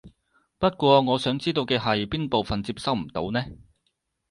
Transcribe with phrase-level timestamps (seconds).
[0.57, 3.45] 不過我想知道嘅係邊部分接收唔到呢？